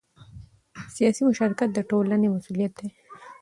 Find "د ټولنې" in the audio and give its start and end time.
1.73-2.27